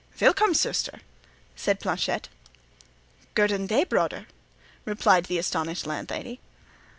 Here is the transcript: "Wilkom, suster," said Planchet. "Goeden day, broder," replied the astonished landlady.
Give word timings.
"Wilkom, 0.19 0.53
suster," 0.55 1.01
said 1.55 1.79
Planchet. 1.79 2.27
"Goeden 3.35 3.67
day, 3.67 3.83
broder," 3.83 4.25
replied 4.83 5.25
the 5.25 5.37
astonished 5.37 5.85
landlady. 5.85 6.39